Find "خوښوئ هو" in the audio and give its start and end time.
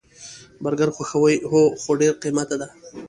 0.95-1.61